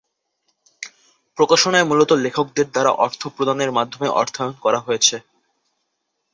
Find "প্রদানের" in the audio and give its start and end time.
3.27-3.71